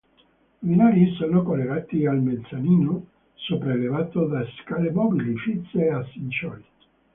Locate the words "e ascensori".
5.77-6.65